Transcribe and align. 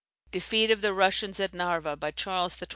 Defeat 0.31 0.71
of 0.71 0.81
the 0.81 0.95
Russians 0.95 1.39
at 1.39 1.53
Narva, 1.53 1.95
by 1.95 2.09
Charles 2.09 2.57
XII. 2.57 2.65